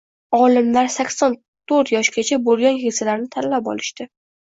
[0.35, 1.35] Olimlar sakson
[1.71, 4.09] to`rtyoshgacha boʻlgan keksalarni tanlab olishdi.